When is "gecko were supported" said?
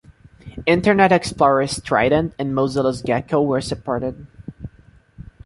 3.03-4.25